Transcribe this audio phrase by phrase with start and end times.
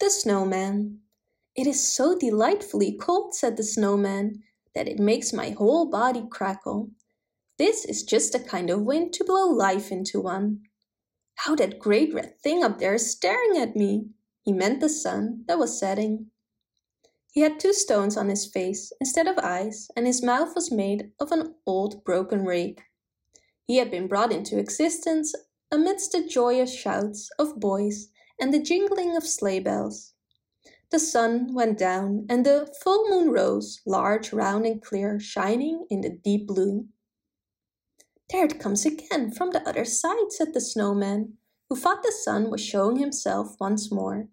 [0.00, 1.00] The Snowman
[1.56, 6.90] It is so delightfully cold, said the Snowman, that it makes my whole body crackle.
[7.58, 10.60] This is just the kind of wind to blow life into one.
[11.34, 14.10] How that great red thing up there is staring at me!
[14.42, 16.30] He meant the sun that was setting.
[17.32, 21.10] He had two stones on his face instead of eyes, and his mouth was made
[21.18, 22.82] of an old broken rake.
[23.66, 25.34] He had been brought into existence
[25.72, 28.10] amidst the joyous shouts of boys
[28.40, 30.14] and the jingling of sleigh bells.
[30.90, 36.00] The sun went down and the full moon rose, large, round and clear, shining in
[36.00, 36.86] the deep blue.
[38.30, 41.34] There it comes again from the other side, said the snowman,
[41.68, 44.28] who thought the sun was showing himself once more.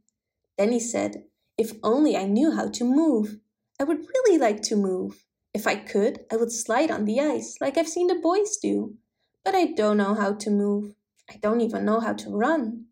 [0.58, 1.26] Then he said,
[1.58, 3.40] If only I knew how to move.
[3.80, 5.26] I would really like to move.
[5.54, 8.96] If I could, I would slide on the ice like I've seen the boys do.
[9.44, 10.96] But I don't know how to move.
[11.30, 12.86] I don't even know how to run.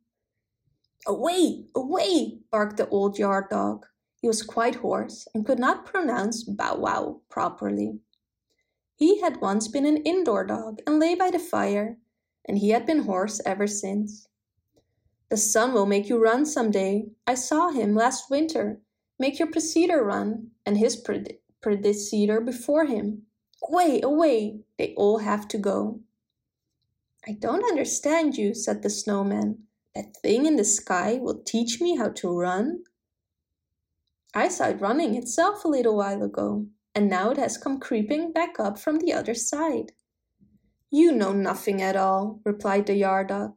[1.06, 3.86] Away, away, barked the old yard dog.
[4.22, 8.00] He was quite hoarse and could not pronounce bow wow properly.
[8.96, 11.98] He had once been an indoor dog and lay by the fire,
[12.46, 14.28] and he had been hoarse ever since.
[15.30, 17.08] The sun will make you run some day.
[17.28, 18.80] I saw him last winter
[19.20, 21.02] make your precedor run, and his
[21.62, 23.24] predecessor before him.
[23.70, 26.02] Away, away, they all have to go.
[27.26, 29.64] I don't understand you, said the snowman.
[29.96, 32.84] That thing in the sky will teach me how to run?
[34.34, 38.32] I saw it running itself a little while ago, and now it has come creeping
[38.32, 39.92] back up from the other side.
[40.90, 43.54] You know nothing at all, replied the yard dog.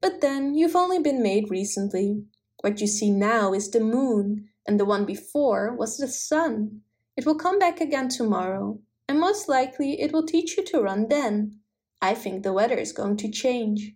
[0.00, 2.24] But then you've only been made recently.
[2.60, 6.80] What you see now is the moon, and the one before was the sun.
[7.16, 11.08] It will come back again tomorrow, and most likely it will teach you to run
[11.08, 11.60] then.
[12.02, 13.94] I think the weather is going to change.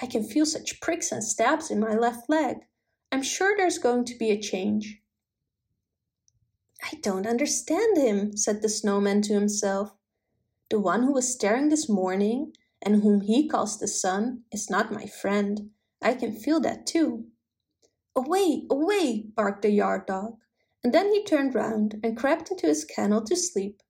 [0.00, 2.56] I can feel such pricks and stabs in my left leg.
[3.12, 5.00] I'm sure there's going to be a change.
[6.82, 9.92] I don't understand him, said the snowman to himself.
[10.70, 12.52] The one who was staring this morning
[12.82, 15.70] and whom he calls the sun is not my friend.
[16.00, 17.26] I can feel that too.
[18.16, 20.36] Away, away, barked the yard dog,
[20.82, 23.82] and then he turned round and crept into his kennel to sleep.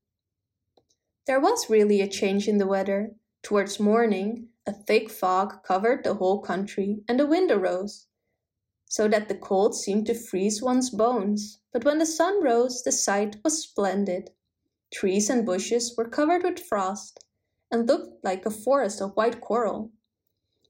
[1.27, 3.12] There was really a change in the weather.
[3.43, 8.06] Towards morning, a thick fog covered the whole country, and a wind arose,
[8.87, 11.60] so that the cold seemed to freeze one's bones.
[11.72, 14.31] But when the sun rose, the sight was splendid.
[14.93, 17.25] Trees and bushes were covered with frost,
[17.71, 19.93] and looked like a forest of white coral,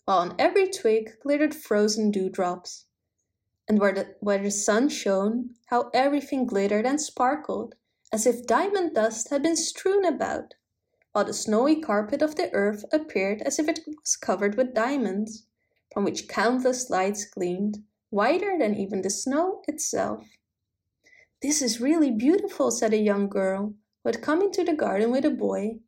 [0.05, 2.87] while on every twig glittered frozen dewdrops.
[3.69, 7.75] And where the, where the sun shone, how everything glittered and sparkled,
[8.13, 10.55] as if diamond dust had been strewn about
[11.13, 15.47] while the snowy carpet of the earth appeared as if it was covered with diamonds,
[15.93, 20.25] from which countless lights gleamed, whiter than even the snow itself.
[21.43, 25.25] This is really beautiful, said a young girl who had come into the garden with
[25.25, 25.81] a boy,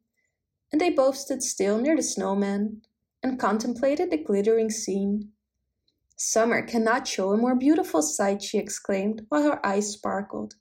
[0.72, 2.82] and they both stood still near the snowman
[3.22, 5.32] and contemplated the glittering scene.
[6.16, 10.54] Summer cannot show a more beautiful sight, she exclaimed, while her eyes sparkled.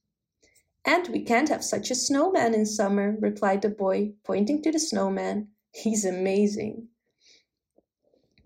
[0.85, 4.79] And we can't have such a snowman in summer, replied the boy, pointing to the
[4.79, 5.49] snowman.
[5.73, 6.87] He's amazing.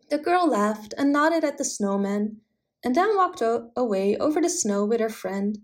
[0.09, 2.41] The girl laughed and nodded at the snowman,
[2.83, 5.59] and then walked away over the snow with her friend.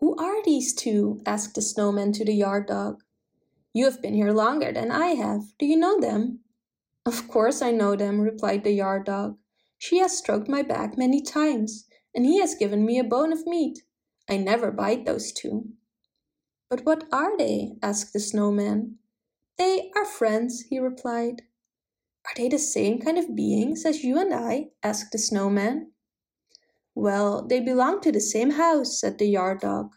[0.00, 1.22] Who are these two?
[1.24, 3.02] asked the snowman to the yard dog.
[3.72, 5.56] You have been here longer than I have.
[5.58, 6.40] Do you know them?
[7.06, 9.38] Of course I know them, replied the yard dog.
[9.78, 13.46] She has stroked my back many times, and he has given me a bone of
[13.46, 13.84] meat.
[14.28, 15.70] I never bite those two.
[16.68, 17.72] But what are they?
[17.82, 18.98] asked the snowman.
[19.56, 21.42] They are friends, he replied.
[22.26, 24.70] Are they the same kind of beings as you and I?
[24.82, 25.92] asked the snowman.
[26.94, 29.94] Well, they belong to the same house, said the yard dog.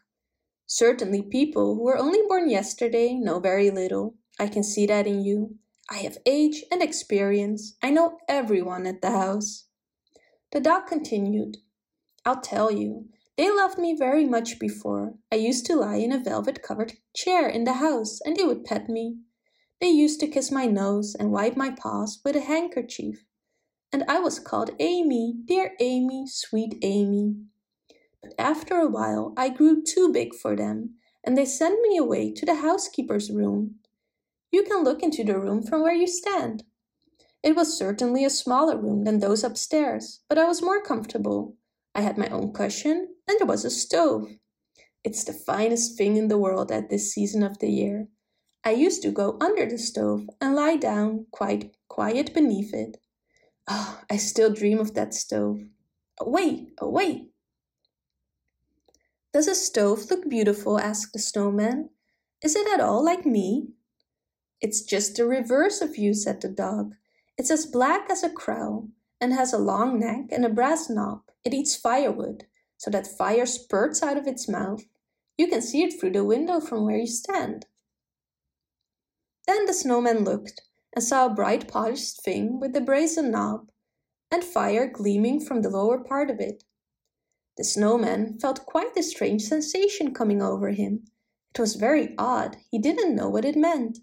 [0.66, 4.16] Certainly people who were only born yesterday know very little.
[4.40, 5.56] I can see that in you.
[5.90, 7.76] I have age and experience.
[7.84, 9.66] I know everyone at the house.
[10.52, 11.58] The dog continued,
[12.26, 13.10] I'll tell you,
[13.42, 15.16] they loved me very much before.
[15.32, 18.64] I used to lie in a velvet covered chair in the house, and they would
[18.64, 19.18] pet me.
[19.80, 23.26] They used to kiss my nose and wipe my paws with a handkerchief.
[23.92, 27.38] And I was called Amy, dear Amy, sweet Amy.
[28.22, 32.32] But after a while I grew too big for them, and they sent me away
[32.34, 33.78] to the housekeeper's room.
[34.52, 36.64] You can look into the room from where you stand.
[37.42, 41.56] It was certainly a smaller room than those upstairs, but I was more comfortable.
[41.96, 44.28] I had my own cushion and there was a stove.
[45.06, 48.08] It's the finest thing in the world at this season of the year.
[48.66, 52.98] I used to go under the stove and lie down quite quiet beneath it.
[53.70, 55.62] Oh, I still dream of that stove.
[56.20, 57.30] Away, away!
[59.34, 60.78] Does a stove look beautiful?
[60.78, 61.90] asked the snowman.
[62.44, 63.70] Is it at all like me?
[64.60, 66.96] It's just the reverse of you, said the dog.
[67.38, 68.90] It's as black as a crow
[69.22, 71.22] and has a long neck and a brass knob.
[71.46, 72.46] It eats firewood,
[72.82, 74.82] so that fire spurts out of its mouth.
[75.38, 77.68] You can see it through the window from where you stand.
[79.46, 80.62] Then the snowman looked
[80.96, 83.70] and saw a bright polished thing with a brazen knob
[84.32, 86.64] and fire gleaming from the lower part of it.
[87.56, 91.04] The snowman felt quite a strange sensation coming over him.
[91.54, 92.58] It was very odd.
[92.72, 94.00] He didn't know what it meant.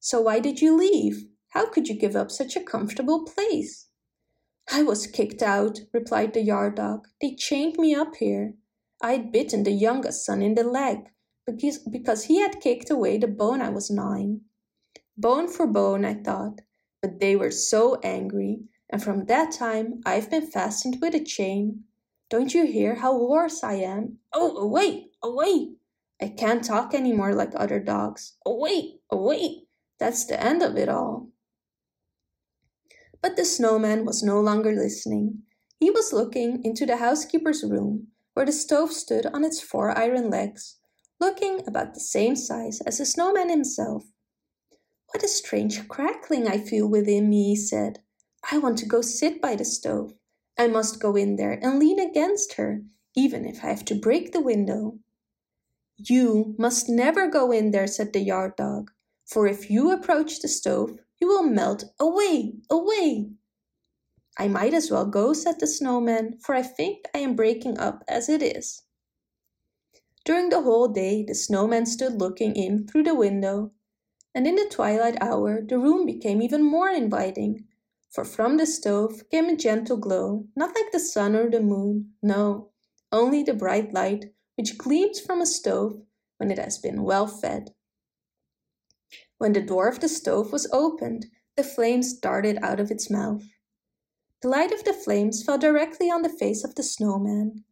[0.00, 1.26] So why did you leave?
[1.50, 3.87] How could you give up such a comfortable place?
[4.70, 7.08] I was kicked out, replied the yard dog.
[7.20, 8.54] They chained me up here.
[9.00, 11.08] I had bitten the youngest son in the leg
[11.46, 14.42] because, because he had kicked away the bone I was gnawing.
[15.16, 16.60] Bone for bone, I thought,
[17.00, 18.60] but they were so angry,
[18.90, 21.84] and from that time I've been fastened with a chain.
[22.28, 24.18] Don't you hear how hoarse I am?
[24.34, 25.72] Oh, away, away!
[26.20, 28.36] I can't talk any more like other dogs.
[28.44, 29.62] Away, away!
[29.98, 31.28] That's the end of it all.
[33.20, 35.42] But the snowman was no longer listening.
[35.80, 40.30] He was looking into the housekeeper's room, where the stove stood on its four iron
[40.30, 40.76] legs,
[41.20, 44.04] looking about the same size as the snowman himself.
[45.08, 48.00] What a strange crackling I feel within me, he said.
[48.50, 50.14] I want to go sit by the stove.
[50.56, 52.82] I must go in there and lean against her,
[53.14, 54.98] even if I have to break the window.
[55.96, 58.92] You must never go in there, said the yard dog,
[59.24, 63.30] for if you approach the stove, you will melt away, away.
[64.38, 68.04] I might as well go, said the snowman, for I think I am breaking up
[68.06, 68.82] as it is.
[70.24, 73.72] During the whole day, the snowman stood looking in through the window,
[74.34, 77.64] and in the twilight hour the room became even more inviting,
[78.10, 82.12] for from the stove came a gentle glow, not like the sun or the moon,
[82.22, 82.70] no,
[83.10, 86.00] only the bright light which gleams from a stove
[86.36, 87.74] when it has been well fed.
[89.38, 91.26] When the door of the stove was opened,
[91.56, 93.44] the flames darted out of its mouth.
[94.42, 97.64] The light of the flames fell directly on the face of the snowman.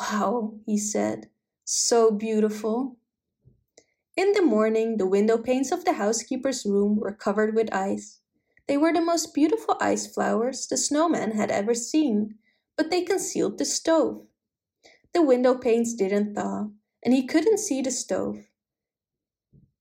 [0.00, 1.28] Wow, he said,
[1.64, 2.96] so beautiful.
[4.16, 8.20] In the morning, the window panes of the housekeeper's room were covered with ice.
[8.66, 12.36] They were the most beautiful ice flowers the snowman had ever seen,
[12.76, 14.26] but they concealed the stove.
[15.14, 16.68] The window panes didn't thaw,
[17.02, 18.48] and he couldn't see the stove,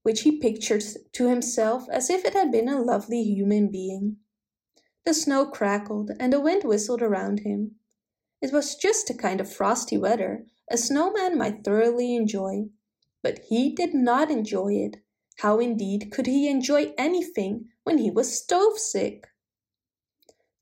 [0.03, 0.83] which he pictured
[1.13, 4.17] to himself as if it had been a lovely human being.
[5.05, 7.75] The snow crackled and the wind whistled around him.
[8.41, 12.69] It was just the kind of frosty weather a snowman might thoroughly enjoy.
[13.21, 15.03] But he did not enjoy it.
[15.39, 19.27] How indeed could he enjoy anything when he was stove sick?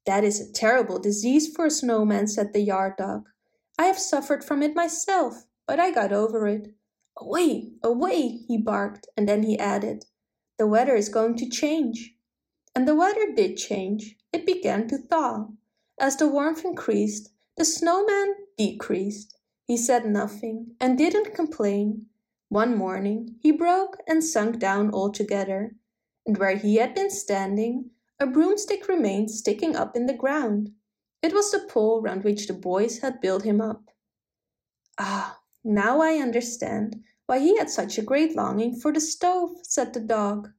[0.05, 3.29] That is a terrible disease for a snowman, said the yard dog.
[3.77, 6.73] I have suffered from it myself, but I got over it.
[7.17, 10.05] Away, away, he barked, and then he added,
[10.57, 12.15] The weather is going to change.
[12.75, 14.15] And the weather did change.
[14.31, 15.47] It began to thaw.
[15.99, 19.37] As the warmth increased, the snowman decreased.
[19.67, 22.05] He said nothing and didn't complain.
[22.47, 25.75] One morning he broke and sunk down altogether,
[26.25, 30.71] and where he had been standing, a broomstick remained sticking up in the ground.
[31.21, 33.89] It was the pole round which the boys had built him up.
[34.97, 39.93] Ah, now I understand why he had such a great longing for the stove, said
[39.93, 40.49] the dog.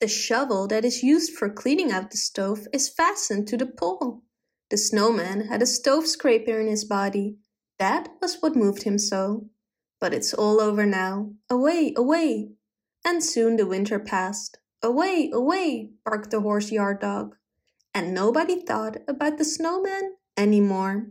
[0.00, 4.22] The shovel that is used for cleaning out the stove is fastened to the pole.
[4.70, 7.36] The snowman had a stove scraper in his body.
[7.78, 9.50] That was what moved him so.
[10.00, 11.32] But it's all over now.
[11.50, 12.52] Away, away!
[13.04, 14.56] And soon the winter passed.
[14.82, 15.90] Away, away!
[16.04, 17.36] barked the hoarse yard dog.
[17.92, 21.08] And nobody thought about the snowman any more.